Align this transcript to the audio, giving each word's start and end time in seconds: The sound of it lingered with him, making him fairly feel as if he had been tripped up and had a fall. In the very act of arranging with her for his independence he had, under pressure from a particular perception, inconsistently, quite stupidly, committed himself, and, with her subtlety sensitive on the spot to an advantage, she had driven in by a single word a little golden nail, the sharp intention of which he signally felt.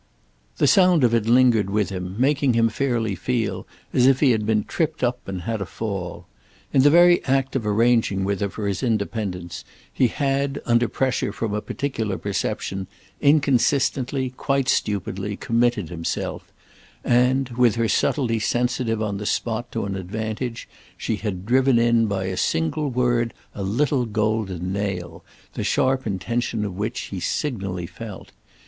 The 0.57 0.65
sound 0.65 1.03
of 1.03 1.13
it 1.13 1.27
lingered 1.27 1.69
with 1.69 1.91
him, 1.91 2.15
making 2.17 2.55
him 2.55 2.69
fairly 2.69 3.13
feel 3.13 3.67
as 3.93 4.07
if 4.07 4.19
he 4.19 4.31
had 4.31 4.47
been 4.47 4.63
tripped 4.63 5.03
up 5.03 5.27
and 5.27 5.43
had 5.43 5.61
a 5.61 5.65
fall. 5.67 6.25
In 6.73 6.81
the 6.81 6.89
very 6.89 7.23
act 7.25 7.55
of 7.55 7.67
arranging 7.67 8.23
with 8.23 8.41
her 8.41 8.49
for 8.49 8.67
his 8.67 8.81
independence 8.81 9.63
he 9.93 10.07
had, 10.07 10.59
under 10.65 10.87
pressure 10.87 11.31
from 11.31 11.53
a 11.53 11.61
particular 11.61 12.17
perception, 12.17 12.87
inconsistently, 13.21 14.31
quite 14.31 14.67
stupidly, 14.69 15.37
committed 15.37 15.89
himself, 15.89 16.51
and, 17.03 17.49
with 17.49 17.75
her 17.75 17.87
subtlety 17.87 18.39
sensitive 18.39 19.03
on 19.03 19.17
the 19.17 19.27
spot 19.27 19.71
to 19.71 19.85
an 19.85 19.95
advantage, 19.95 20.67
she 20.97 21.17
had 21.17 21.45
driven 21.45 21.77
in 21.77 22.07
by 22.07 22.23
a 22.23 22.35
single 22.37 22.89
word 22.89 23.35
a 23.53 23.61
little 23.61 24.07
golden 24.07 24.73
nail, 24.73 25.23
the 25.53 25.63
sharp 25.63 26.07
intention 26.07 26.65
of 26.65 26.73
which 26.75 27.01
he 27.01 27.19
signally 27.19 27.85
felt. 27.85 28.31